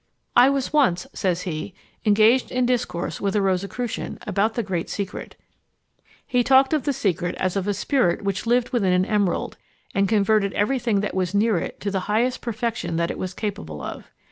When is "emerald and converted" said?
9.05-10.53